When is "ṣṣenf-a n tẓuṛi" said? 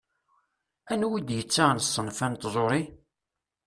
1.87-2.81